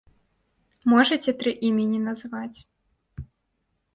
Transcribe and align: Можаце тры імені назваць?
Можаце 0.93 1.31
тры 1.41 1.51
імені 1.67 1.99
назваць? 2.07 2.59